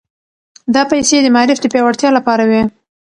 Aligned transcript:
دا 0.73 0.81
پيسې 0.91 1.17
د 1.21 1.27
معارف 1.35 1.57
د 1.61 1.65
پياوړتيا 1.73 2.09
لپاره 2.17 2.43
وې. 2.49 2.61